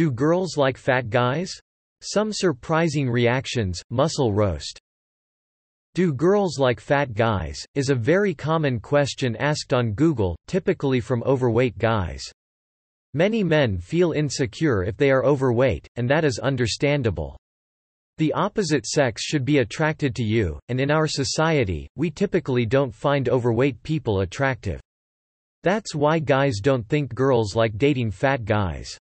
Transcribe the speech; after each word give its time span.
Do 0.00 0.10
girls 0.10 0.56
like 0.56 0.78
fat 0.78 1.10
guys? 1.10 1.52
Some 2.00 2.32
surprising 2.32 3.10
reactions, 3.10 3.82
muscle 3.90 4.32
roast. 4.32 4.80
Do 5.92 6.14
girls 6.14 6.58
like 6.58 6.80
fat 6.80 7.12
guys, 7.12 7.58
is 7.74 7.90
a 7.90 7.94
very 7.94 8.32
common 8.32 8.80
question 8.80 9.36
asked 9.36 9.74
on 9.74 9.92
Google, 9.92 10.38
typically 10.46 11.00
from 11.00 11.22
overweight 11.24 11.76
guys. 11.76 12.22
Many 13.12 13.44
men 13.44 13.76
feel 13.76 14.12
insecure 14.12 14.84
if 14.84 14.96
they 14.96 15.10
are 15.10 15.22
overweight, 15.22 15.86
and 15.96 16.08
that 16.08 16.24
is 16.24 16.38
understandable. 16.38 17.36
The 18.16 18.32
opposite 18.32 18.86
sex 18.86 19.22
should 19.22 19.44
be 19.44 19.58
attracted 19.58 20.14
to 20.14 20.24
you, 20.24 20.58
and 20.70 20.80
in 20.80 20.90
our 20.90 21.06
society, 21.06 21.86
we 21.94 22.10
typically 22.10 22.64
don't 22.64 22.94
find 22.94 23.28
overweight 23.28 23.82
people 23.82 24.20
attractive. 24.20 24.80
That's 25.62 25.94
why 25.94 26.20
guys 26.20 26.60
don't 26.62 26.88
think 26.88 27.14
girls 27.14 27.54
like 27.54 27.76
dating 27.76 28.12
fat 28.12 28.46
guys. 28.46 28.98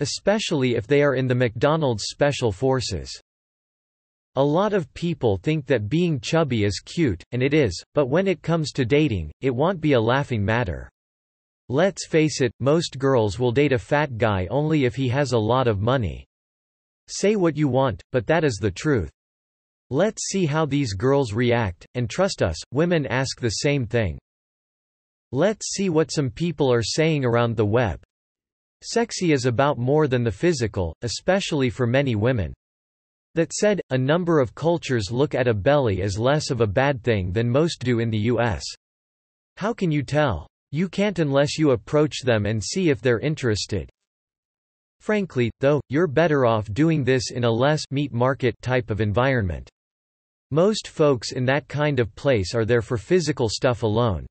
Especially 0.00 0.74
if 0.74 0.86
they 0.86 1.02
are 1.02 1.14
in 1.14 1.26
the 1.26 1.34
McDonald's 1.34 2.04
Special 2.08 2.50
Forces. 2.50 3.10
A 4.36 4.44
lot 4.44 4.72
of 4.72 4.92
people 4.94 5.36
think 5.36 5.66
that 5.66 5.88
being 5.88 6.20
chubby 6.20 6.64
is 6.64 6.80
cute, 6.84 7.22
and 7.32 7.42
it 7.42 7.52
is, 7.52 7.82
but 7.94 8.06
when 8.06 8.26
it 8.26 8.42
comes 8.42 8.72
to 8.72 8.84
dating, 8.84 9.30
it 9.40 9.54
won't 9.54 9.80
be 9.80 9.92
a 9.92 10.00
laughing 10.00 10.44
matter. 10.44 10.88
Let's 11.68 12.06
face 12.06 12.40
it, 12.40 12.52
most 12.60 12.98
girls 12.98 13.38
will 13.38 13.52
date 13.52 13.72
a 13.72 13.78
fat 13.78 14.18
guy 14.18 14.46
only 14.50 14.84
if 14.84 14.96
he 14.96 15.08
has 15.08 15.32
a 15.32 15.38
lot 15.38 15.68
of 15.68 15.80
money. 15.80 16.26
Say 17.08 17.36
what 17.36 17.56
you 17.56 17.68
want, 17.68 18.02
but 18.12 18.26
that 18.26 18.44
is 18.44 18.58
the 18.60 18.70
truth. 18.70 19.10
Let's 19.90 20.28
see 20.28 20.46
how 20.46 20.64
these 20.64 20.94
girls 20.94 21.32
react, 21.32 21.84
and 21.94 22.08
trust 22.08 22.42
us, 22.42 22.56
women 22.72 23.06
ask 23.06 23.40
the 23.40 23.50
same 23.50 23.86
thing. 23.86 24.18
Let's 25.32 25.72
see 25.74 25.90
what 25.90 26.12
some 26.12 26.30
people 26.30 26.72
are 26.72 26.82
saying 26.82 27.24
around 27.24 27.56
the 27.56 27.66
web. 27.66 28.00
Sexy 28.82 29.32
is 29.32 29.44
about 29.44 29.78
more 29.78 30.08
than 30.08 30.24
the 30.24 30.32
physical, 30.32 30.94
especially 31.02 31.68
for 31.68 31.86
many 31.86 32.14
women. 32.14 32.54
That 33.34 33.52
said, 33.52 33.80
a 33.90 33.98
number 33.98 34.40
of 34.40 34.54
cultures 34.54 35.10
look 35.10 35.34
at 35.34 35.46
a 35.46 35.54
belly 35.54 36.00
as 36.02 36.18
less 36.18 36.50
of 36.50 36.60
a 36.60 36.66
bad 36.66 37.02
thing 37.02 37.30
than 37.30 37.48
most 37.48 37.80
do 37.84 38.00
in 38.00 38.10
the 38.10 38.18
U.S. 38.32 38.64
How 39.56 39.74
can 39.74 39.90
you 39.90 40.02
tell? 40.02 40.46
You 40.72 40.88
can't 40.88 41.18
unless 41.18 41.58
you 41.58 41.72
approach 41.72 42.22
them 42.22 42.46
and 42.46 42.62
see 42.62 42.88
if 42.88 43.00
they're 43.00 43.20
interested. 43.20 43.90
Frankly, 45.00 45.50
though, 45.60 45.80
you're 45.88 46.06
better 46.06 46.46
off 46.46 46.72
doing 46.72 47.04
this 47.04 47.30
in 47.30 47.44
a 47.44 47.50
less 47.50 47.82
meat 47.90 48.12
market 48.12 48.54
type 48.62 48.90
of 48.90 49.00
environment. 49.00 49.68
Most 50.50 50.88
folks 50.88 51.32
in 51.32 51.44
that 51.44 51.68
kind 51.68 52.00
of 52.00 52.14
place 52.14 52.54
are 52.54 52.64
there 52.64 52.82
for 52.82 52.96
physical 52.96 53.48
stuff 53.48 53.82
alone. 53.82 54.26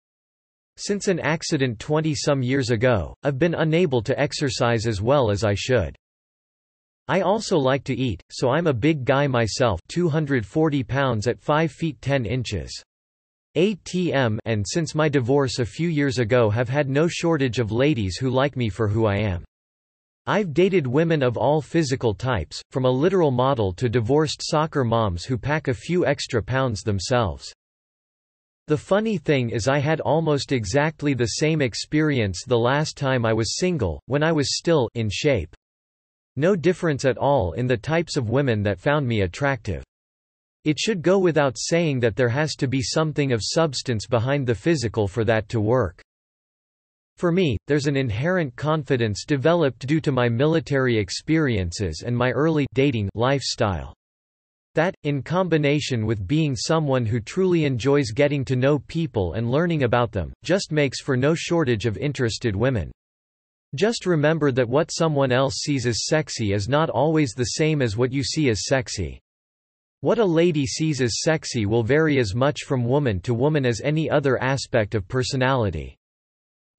Since 0.81 1.09
an 1.09 1.19
accident 1.19 1.77
20-some 1.79 2.41
years 2.41 2.69
ago, 2.69 3.13
I've 3.23 3.37
been 3.37 3.53
unable 3.53 4.01
to 4.01 4.17
exercise 4.17 4.87
as 4.87 5.01
well 5.01 5.29
as 5.29 5.43
I 5.43 5.53
should. 5.53 5.93
I 7.09 7.19
also 7.19 7.57
like 7.57 7.83
to 7.83 7.93
eat, 7.93 8.23
so 8.31 8.47
I'm 8.51 8.65
a 8.65 8.73
big 8.73 9.03
guy 9.03 9.27
myself 9.27 9.81
240 9.89 10.83
pounds 10.85 11.27
at 11.27 11.41
5 11.41 11.69
feet 11.69 11.99
10 11.99 12.25
inches. 12.25 12.71
ATM 13.57 14.37
and 14.45 14.65
since 14.65 14.95
my 14.95 15.09
divorce 15.09 15.59
a 15.59 15.65
few 15.65 15.89
years 15.89 16.17
ago 16.17 16.49
have 16.49 16.69
had 16.69 16.87
no 16.87 17.09
shortage 17.09 17.59
of 17.59 17.73
ladies 17.73 18.15
who 18.15 18.29
like 18.29 18.55
me 18.55 18.69
for 18.69 18.87
who 18.87 19.05
I 19.05 19.17
am. 19.17 19.43
I've 20.27 20.53
dated 20.53 20.87
women 20.87 21.21
of 21.21 21.35
all 21.35 21.61
physical 21.61 22.13
types, 22.13 22.61
from 22.71 22.85
a 22.85 22.89
literal 22.89 23.31
model 23.31 23.73
to 23.73 23.89
divorced 23.89 24.41
soccer 24.41 24.85
moms 24.85 25.25
who 25.25 25.37
pack 25.37 25.67
a 25.67 25.73
few 25.73 26.05
extra 26.05 26.41
pounds 26.41 26.83
themselves. 26.83 27.53
The 28.69 28.77
funny 28.77 29.17
thing 29.17 29.49
is 29.49 29.67
I 29.67 29.79
had 29.79 29.99
almost 29.99 30.51
exactly 30.51 31.15
the 31.15 31.39
same 31.41 31.59
experience 31.59 32.43
the 32.45 32.59
last 32.59 32.95
time 32.95 33.25
I 33.25 33.33
was 33.33 33.57
single, 33.57 33.99
when 34.05 34.21
I 34.21 34.31
was 34.31 34.59
still 34.59 34.87
in 34.93 35.09
shape. 35.11 35.55
No 36.35 36.55
difference 36.55 37.03
at 37.03 37.17
all 37.17 37.53
in 37.53 37.65
the 37.65 37.75
types 37.75 38.15
of 38.15 38.29
women 38.29 38.61
that 38.61 38.79
found 38.79 39.07
me 39.07 39.21
attractive. 39.21 39.83
It 40.65 40.77
should 40.77 41.01
go 41.01 41.17
without 41.17 41.57
saying 41.57 41.99
that 42.01 42.15
there 42.15 42.29
has 42.29 42.53
to 42.57 42.67
be 42.67 42.83
something 42.83 43.31
of 43.31 43.41
substance 43.43 44.05
behind 44.05 44.45
the 44.45 44.53
physical 44.53 45.07
for 45.07 45.23
that 45.23 45.49
to 45.49 45.59
work. 45.59 45.99
For 47.17 47.31
me, 47.31 47.57
there's 47.65 47.87
an 47.87 47.97
inherent 47.97 48.55
confidence 48.55 49.25
developed 49.25 49.87
due 49.87 50.01
to 50.01 50.11
my 50.11 50.29
military 50.29 50.95
experiences 50.95 52.03
and 52.05 52.15
my 52.15 52.29
early 52.33 52.67
dating 52.75 53.09
lifestyle. 53.15 53.95
That, 54.79 54.95
in 55.03 55.23
combination 55.23 56.05
with 56.05 56.25
being 56.25 56.55
someone 56.55 57.05
who 57.05 57.19
truly 57.19 57.65
enjoys 57.65 58.11
getting 58.11 58.45
to 58.45 58.55
know 58.55 58.79
people 58.79 59.33
and 59.33 59.51
learning 59.51 59.83
about 59.83 60.13
them, 60.13 60.31
just 60.41 60.71
makes 60.71 61.01
for 61.01 61.17
no 61.17 61.35
shortage 61.35 61.85
of 61.85 61.97
interested 61.97 62.55
women. 62.55 62.89
Just 63.75 64.05
remember 64.05 64.53
that 64.53 64.69
what 64.69 64.89
someone 64.89 65.33
else 65.33 65.55
sees 65.55 65.85
as 65.85 66.05
sexy 66.05 66.53
is 66.53 66.69
not 66.69 66.89
always 66.89 67.33
the 67.33 67.57
same 67.57 67.81
as 67.81 67.97
what 67.97 68.13
you 68.13 68.23
see 68.23 68.49
as 68.49 68.67
sexy. 68.67 69.19
What 69.99 70.17
a 70.17 70.23
lady 70.23 70.65
sees 70.65 71.01
as 71.01 71.23
sexy 71.23 71.65
will 71.65 71.83
vary 71.83 72.17
as 72.17 72.33
much 72.33 72.61
from 72.61 72.85
woman 72.85 73.19
to 73.23 73.33
woman 73.33 73.65
as 73.65 73.81
any 73.83 74.09
other 74.09 74.41
aspect 74.41 74.95
of 74.95 75.09
personality. 75.09 75.97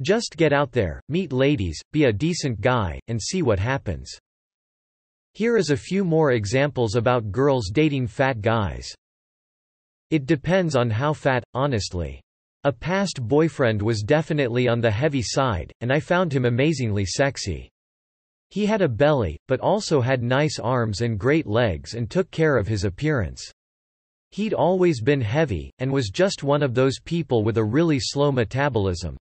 Just 0.01 0.39
get 0.39 0.55
out 0.55 0.73
there, 0.73 1.03
meet 1.11 1.35
ladies, 1.35 1.79
be 1.93 2.05
a 2.05 2.13
decent 2.15 2.63
guy, 2.63 2.99
and 3.09 3.21
see 3.21 3.43
what 3.43 3.59
happens. 3.59 4.19
Here 5.41 5.57
is 5.57 5.71
a 5.71 5.77
few 5.79 6.05
more 6.05 6.33
examples 6.33 6.97
about 6.97 7.33
girls 7.33 7.71
dating 7.73 8.09
fat 8.09 8.43
guys. 8.43 8.87
It 10.11 10.27
depends 10.27 10.77
on 10.77 10.91
how 10.91 11.15
fat, 11.15 11.43
honestly. 11.55 12.21
A 12.65 12.73
past 12.73 13.23
boyfriend 13.23 13.81
was 13.81 14.03
definitely 14.03 14.69
on 14.69 14.83
the 14.83 14.91
heavy 14.91 15.23
side, 15.23 15.73
and 15.81 15.91
I 15.91 15.99
found 15.99 16.31
him 16.31 16.45
amazingly 16.45 17.07
sexy. 17.07 17.71
He 18.51 18.67
had 18.67 18.83
a 18.83 18.89
belly, 18.91 19.39
but 19.49 19.61
also 19.61 20.03
had 20.03 20.23
nice 20.23 20.59
arms 20.59 21.01
and 21.01 21.19
great 21.19 21.47
legs 21.47 21.95
and 21.95 22.11
took 22.11 22.31
care 22.31 22.59
of 22.59 22.69
his 22.69 22.85
appearance. 22.85 23.51
He'd 24.33 24.53
always 24.53 25.01
been 25.01 25.23
heavy, 25.23 25.73
and 25.79 25.91
was 25.91 26.11
just 26.11 26.43
one 26.43 26.63
of 26.63 26.75
those 26.75 27.01
people 27.01 27.45
with 27.45 27.57
a 27.57 27.65
really 27.65 27.99
slow 27.99 28.31
metabolism. 28.31 29.17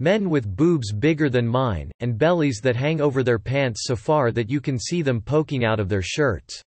Men 0.00 0.30
with 0.30 0.56
boobs 0.56 0.92
bigger 0.92 1.28
than 1.28 1.46
mine, 1.46 1.92
and 2.00 2.16
bellies 2.16 2.60
that 2.62 2.74
hang 2.74 3.02
over 3.02 3.22
their 3.22 3.38
pants 3.38 3.82
so 3.84 3.94
far 3.94 4.32
that 4.32 4.48
you 4.48 4.60
can 4.60 4.78
see 4.78 5.02
them 5.02 5.20
poking 5.20 5.64
out 5.64 5.78
of 5.78 5.90
their 5.90 6.02
shirts. 6.02 6.62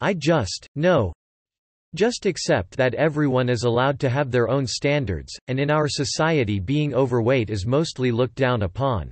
I 0.00 0.14
just, 0.14 0.66
no. 0.74 1.12
Just 1.94 2.26
accept 2.26 2.76
that 2.76 2.94
everyone 2.94 3.48
is 3.48 3.62
allowed 3.62 4.00
to 4.00 4.10
have 4.10 4.30
their 4.30 4.48
own 4.48 4.66
standards, 4.66 5.32
and 5.46 5.60
in 5.60 5.70
our 5.70 5.88
society 5.88 6.58
being 6.58 6.94
overweight 6.94 7.48
is 7.48 7.64
mostly 7.64 8.10
looked 8.10 8.34
down 8.34 8.62
upon. 8.62 9.10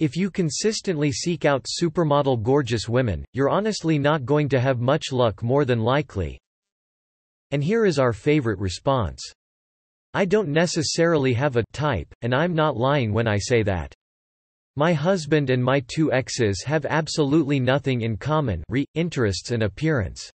If 0.00 0.16
you 0.16 0.30
consistently 0.30 1.12
seek 1.12 1.44
out 1.44 1.66
supermodel 1.80 2.42
gorgeous 2.42 2.88
women, 2.88 3.24
you're 3.32 3.50
honestly 3.50 3.98
not 3.98 4.24
going 4.24 4.48
to 4.48 4.60
have 4.60 4.80
much 4.80 5.12
luck 5.12 5.42
more 5.42 5.64
than 5.64 5.80
likely. 5.80 6.40
And 7.50 7.62
here 7.62 7.84
is 7.84 7.98
our 7.98 8.12
favorite 8.12 8.58
response. 8.58 9.22
I 10.14 10.24
don't 10.24 10.48
necessarily 10.48 11.34
have 11.34 11.56
a 11.56 11.64
type, 11.72 12.06
and 12.22 12.32
I'm 12.32 12.54
not 12.54 12.76
lying 12.76 13.12
when 13.12 13.26
I 13.26 13.36
say 13.36 13.64
that. 13.64 13.92
My 14.76 14.92
husband 14.92 15.50
and 15.50 15.62
my 15.62 15.82
two 15.86 16.12
exes 16.12 16.62
have 16.64 16.86
absolutely 16.86 17.60
nothing 17.60 18.02
in 18.02 18.16
common 18.16 18.62
re, 18.68 18.86
interests 18.94 19.50
and 19.50 19.64
appearance. 19.64 20.30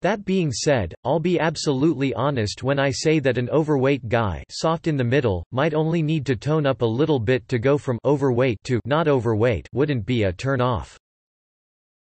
That 0.00 0.24
being 0.24 0.52
said, 0.52 0.94
I'll 1.04 1.18
be 1.18 1.40
absolutely 1.40 2.12
honest 2.12 2.62
when 2.62 2.78
I 2.78 2.90
say 2.90 3.20
that 3.20 3.38
an 3.38 3.48
overweight 3.48 4.08
guy 4.08 4.44
soft 4.50 4.86
in 4.86 4.98
the 4.98 5.04
middle, 5.04 5.44
might 5.50 5.72
only 5.72 6.02
need 6.02 6.26
to 6.26 6.36
tone 6.36 6.66
up 6.66 6.82
a 6.82 6.86
little 6.86 7.18
bit 7.18 7.48
to 7.48 7.58
go 7.58 7.78
from 7.78 7.98
overweight 8.04 8.58
to 8.64 8.80
not 8.84 9.08
overweight 9.08 9.66
wouldn't 9.72 10.04
be 10.04 10.24
a 10.24 10.32
turn 10.32 10.60
off. 10.60 10.98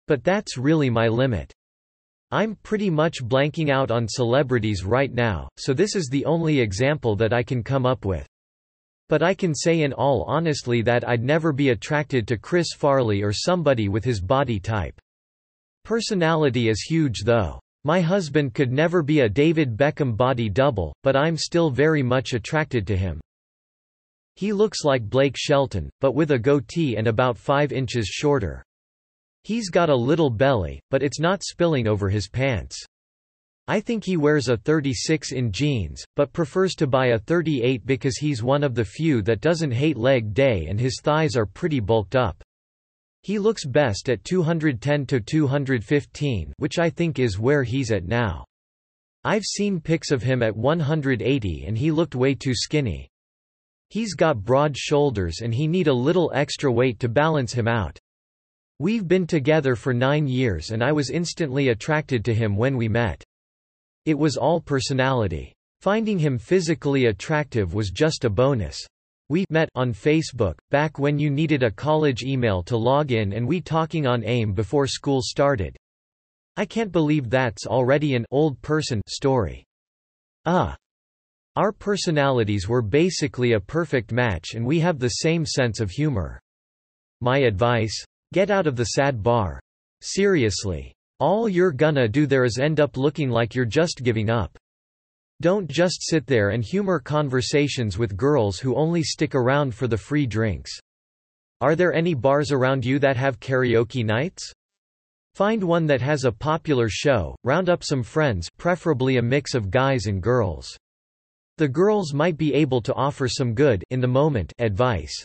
But 0.06 0.24
that's 0.24 0.56
really 0.56 0.88
my 0.88 1.08
limit. 1.08 1.52
I'm 2.32 2.56
pretty 2.62 2.90
much 2.90 3.24
blanking 3.24 3.70
out 3.70 3.90
on 3.90 4.06
celebrities 4.06 4.84
right 4.84 5.12
now, 5.12 5.48
so 5.56 5.72
this 5.72 5.96
is 5.96 6.08
the 6.08 6.24
only 6.24 6.60
example 6.60 7.16
that 7.16 7.32
I 7.32 7.42
can 7.42 7.64
come 7.64 7.84
up 7.84 8.04
with. 8.04 8.26
But 9.08 9.24
I 9.24 9.34
can 9.34 9.52
say 9.52 9.82
in 9.82 9.92
all 9.92 10.24
honestly 10.28 10.82
that 10.82 11.08
I'd 11.08 11.24
never 11.24 11.52
be 11.52 11.70
attracted 11.70 12.28
to 12.28 12.38
Chris 12.38 12.68
Farley 12.76 13.22
or 13.22 13.32
somebody 13.32 13.88
with 13.88 14.04
his 14.04 14.20
body 14.20 14.60
type. 14.60 15.00
Personality 15.84 16.68
is 16.68 16.82
huge 16.82 17.24
though. 17.24 17.58
My 17.82 18.00
husband 18.00 18.54
could 18.54 18.70
never 18.70 19.02
be 19.02 19.20
a 19.20 19.28
David 19.28 19.76
Beckham 19.76 20.16
body 20.16 20.48
double, 20.48 20.94
but 21.02 21.16
I'm 21.16 21.36
still 21.36 21.70
very 21.70 22.02
much 22.02 22.34
attracted 22.34 22.86
to 22.86 22.96
him. 22.96 23.20
He 24.36 24.52
looks 24.52 24.84
like 24.84 25.02
Blake 25.02 25.34
Shelton, 25.36 25.90
but 26.00 26.14
with 26.14 26.30
a 26.30 26.38
goatee 26.38 26.96
and 26.96 27.08
about 27.08 27.36
5 27.36 27.72
inches 27.72 28.06
shorter. 28.06 28.62
He's 29.42 29.70
got 29.70 29.88
a 29.88 29.96
little 29.96 30.30
belly, 30.30 30.80
but 30.90 31.02
it's 31.02 31.18
not 31.18 31.42
spilling 31.42 31.88
over 31.88 32.08
his 32.08 32.28
pants. 32.28 32.84
I 33.66 33.80
think 33.80 34.04
he 34.04 34.16
wears 34.16 34.48
a 34.48 34.56
36 34.56 35.32
in 35.32 35.52
jeans, 35.52 36.04
but 36.16 36.32
prefers 36.32 36.74
to 36.74 36.86
buy 36.86 37.08
a 37.08 37.18
38 37.18 37.86
because 37.86 38.16
he's 38.16 38.42
one 38.42 38.64
of 38.64 38.74
the 38.74 38.84
few 38.84 39.22
that 39.22 39.40
doesn't 39.40 39.70
hate 39.70 39.96
leg 39.96 40.34
day 40.34 40.66
and 40.66 40.80
his 40.80 41.00
thighs 41.02 41.36
are 41.36 41.46
pretty 41.46 41.78
bulked 41.78 42.16
up. 42.16 42.42
He 43.22 43.38
looks 43.38 43.64
best 43.64 44.08
at 44.08 44.24
210 44.24 45.06
to 45.06 45.20
215, 45.20 46.52
which 46.56 46.78
I 46.78 46.90
think 46.90 47.18
is 47.18 47.38
where 47.38 47.62
he's 47.62 47.92
at 47.92 48.06
now. 48.06 48.44
I've 49.22 49.44
seen 49.44 49.80
pics 49.80 50.10
of 50.10 50.22
him 50.22 50.42
at 50.42 50.56
180 50.56 51.64
and 51.66 51.78
he 51.78 51.90
looked 51.90 52.14
way 52.14 52.34
too 52.34 52.54
skinny. 52.54 53.08
He's 53.90 54.14
got 54.14 54.42
broad 54.42 54.76
shoulders 54.76 55.40
and 55.42 55.54
he 55.54 55.68
need 55.68 55.88
a 55.88 55.92
little 55.92 56.32
extra 56.34 56.72
weight 56.72 56.98
to 57.00 57.08
balance 57.08 57.52
him 57.52 57.68
out. 57.68 57.98
We've 58.80 59.06
been 59.06 59.26
together 59.26 59.76
for 59.76 59.92
nine 59.92 60.26
years 60.26 60.70
and 60.70 60.82
I 60.82 60.90
was 60.90 61.10
instantly 61.10 61.68
attracted 61.68 62.24
to 62.24 62.34
him 62.34 62.56
when 62.56 62.78
we 62.78 62.88
met. 62.88 63.22
It 64.06 64.18
was 64.18 64.38
all 64.38 64.58
personality. 64.58 65.52
Finding 65.82 66.18
him 66.18 66.38
physically 66.38 67.04
attractive 67.04 67.74
was 67.74 67.90
just 67.90 68.24
a 68.24 68.30
bonus. 68.30 68.78
We 69.28 69.44
met 69.50 69.68
on 69.74 69.92
Facebook, 69.92 70.54
back 70.70 70.98
when 70.98 71.18
you 71.18 71.28
needed 71.28 71.62
a 71.62 71.70
college 71.70 72.22
email 72.22 72.62
to 72.62 72.78
log 72.78 73.12
in 73.12 73.34
and 73.34 73.46
we 73.46 73.60
talking 73.60 74.06
on 74.06 74.24
AIM 74.24 74.54
before 74.54 74.86
school 74.86 75.20
started. 75.20 75.76
I 76.56 76.64
can't 76.64 76.90
believe 76.90 77.28
that's 77.28 77.66
already 77.66 78.14
an 78.14 78.24
old 78.30 78.62
person 78.62 79.02
story. 79.06 79.62
Ah. 80.46 80.72
Uh, 80.72 80.76
our 81.56 81.72
personalities 81.72 82.66
were 82.66 82.80
basically 82.80 83.52
a 83.52 83.60
perfect 83.60 84.10
match 84.10 84.54
and 84.54 84.64
we 84.64 84.80
have 84.80 84.98
the 84.98 85.20
same 85.20 85.44
sense 85.44 85.80
of 85.80 85.90
humor. 85.90 86.40
My 87.20 87.40
advice? 87.40 88.06
Get 88.32 88.50
out 88.50 88.68
of 88.68 88.76
the 88.76 88.84
sad 88.84 89.22
bar. 89.22 89.58
Seriously. 90.02 90.92
All 91.18 91.48
you're 91.48 91.72
gonna 91.72 92.06
do 92.06 92.26
there 92.26 92.44
is 92.44 92.58
end 92.58 92.78
up 92.78 92.96
looking 92.96 93.28
like 93.28 93.54
you're 93.54 93.64
just 93.64 94.02
giving 94.04 94.30
up. 94.30 94.56
Don't 95.40 95.68
just 95.68 95.98
sit 96.00 96.26
there 96.26 96.50
and 96.50 96.62
humor 96.62 97.00
conversations 97.00 97.98
with 97.98 98.16
girls 98.16 98.58
who 98.58 98.76
only 98.76 99.02
stick 99.02 99.34
around 99.34 99.74
for 99.74 99.88
the 99.88 99.96
free 99.96 100.26
drinks. 100.26 100.70
Are 101.60 101.74
there 101.74 101.92
any 101.92 102.14
bars 102.14 102.52
around 102.52 102.84
you 102.84 102.98
that 103.00 103.16
have 103.16 103.40
karaoke 103.40 104.04
nights? 104.04 104.52
Find 105.34 105.64
one 105.64 105.86
that 105.86 106.00
has 106.00 106.24
a 106.24 106.32
popular 106.32 106.88
show, 106.88 107.34
round 107.42 107.68
up 107.68 107.82
some 107.82 108.02
friends 108.02 108.48
preferably 108.58 109.16
a 109.16 109.22
mix 109.22 109.54
of 109.54 109.70
guys 109.70 110.06
and 110.06 110.22
girls. 110.22 110.68
The 111.56 111.68
girls 111.68 112.14
might 112.14 112.36
be 112.36 112.54
able 112.54 112.80
to 112.82 112.94
offer 112.94 113.26
some 113.26 113.54
good 113.54 113.82
in 113.90 114.00
the 114.00 114.06
moment 114.08 114.52
advice. 114.58 115.24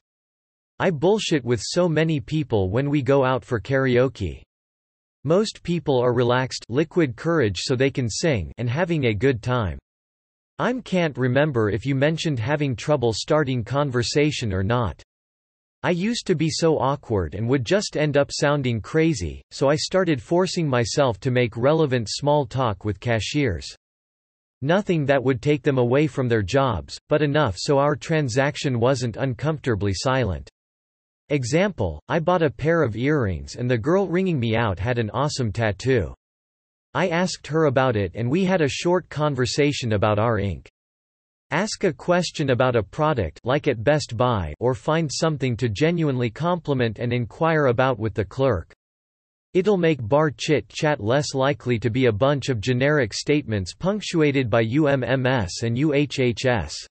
I 0.77 0.89
bullshit 0.89 1.45
with 1.45 1.62
so 1.63 1.88
many 1.88 2.19
people 2.19 2.69
when 2.69 2.89
we 2.89 3.01
go 3.01 3.24
out 3.24 3.45
for 3.45 3.62
karaoke. 3.62 4.42
Most 5.24 5.63
people 5.63 5.98
are 6.00 6.13
relaxed 6.13 6.66
liquid 6.68 7.16
courage 7.16 7.60
so 7.62 7.77
they 7.77 7.89
can 7.89 8.10
sing 8.10 8.51
and 8.57 8.69
having 8.69 9.06
a 9.06 9.13
good 9.13 9.42
time. 9.42 9.80
I'm 10.60 10.81
can't 10.81 11.18
remember 11.18 11.69
if 11.69 11.86
you 11.86 11.95
mentioned 11.95 12.39
having 12.39 12.75
trouble 12.75 13.13
starting 13.13 13.63
conversation 13.63 14.51
or 14.51 14.63
not. 14.63 15.01
I 15.81 15.92
used 15.92 16.27
to 16.27 16.36
be 16.36 16.50
so 16.50 16.78
awkward 16.78 17.36
and 17.36 17.48
would 17.48 17.63
just 17.63 17.95
end 17.95 18.18
up 18.18 18.30
sounding 18.33 18.81
crazy, 18.81 19.42
so 19.51 19.69
I 19.69 19.78
started 19.78 20.21
forcing 20.21 20.68
myself 20.68 21.21
to 21.21 21.31
make 21.31 21.56
relevant 21.56 22.10
small 22.10 22.45
talk 22.45 22.83
with 22.83 23.00
cashiers. 23.00 23.74
Nothing 24.62 25.06
that 25.06 25.24
would 25.24 25.42
take 25.42 25.63
them 25.63 25.78
away 25.78 26.07
from 26.07 26.28
their 26.28 26.42
jobs, 26.42 27.00
but 27.07 27.21
enough 27.21 27.56
so 27.57 27.78
our 27.78 27.95
transaction 27.95 28.78
wasn't 28.78 29.16
uncomfortably 29.16 29.94
silent. 29.94 30.50
Example, 31.30 32.00
I 32.07 32.19
bought 32.19 32.44
a 32.44 32.51
pair 32.51 32.83
of 32.83 32.95
earrings 32.95 33.56
and 33.56 33.69
the 33.69 33.80
girl 33.80 34.07
ringing 34.07 34.39
me 34.39 34.56
out 34.56 34.77
had 34.77 35.00
an 35.00 35.10
awesome 35.10 35.51
tattoo. 35.51 36.13
I 36.94 37.10
asked 37.10 37.48
her 37.48 37.66
about 37.66 37.95
it 37.95 38.12
and 38.13 38.30
we 38.30 38.45
had 38.45 38.62
a 38.62 38.69
short 38.69 39.10
conversation 39.10 39.94
about 39.94 40.19
our 40.19 40.38
ink. 40.38 40.69
Ask 41.50 41.83
a 41.83 41.92
question 41.92 42.51
about 42.51 42.75
a 42.75 42.83
product 42.83 43.42
like 43.44 43.68
at 43.68 43.83
Best 43.83 44.16
Buy 44.16 44.54
or 44.60 44.75
find 44.75 45.10
something 45.12 45.57
to 45.57 45.68
genuinely 45.68 46.30
compliment 46.30 47.00
and 47.00 47.12
inquire 47.12 47.68
about 47.68 47.98
with 47.98 48.13
the 48.13 48.25
clerk. 48.25 48.71
It'll 49.56 49.78
make 49.78 50.07
bar 50.07 50.30
chit-chat 50.30 51.00
less 51.00 51.33
likely 51.33 51.80
to 51.80 51.89
be 51.89 52.06
a 52.06 52.12
bunch 52.12 52.50
of 52.50 52.62
generic 52.62 53.13
statements 53.16 53.74
punctuated 53.74 54.48
by 54.48 54.63
UMMS 54.63 55.63
and 55.63 55.75
UHHS. 55.75 56.86